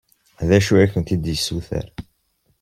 D 0.47 0.49
acu 0.57 0.73
i 0.77 0.81
akent-d-yessuter? 0.83 1.87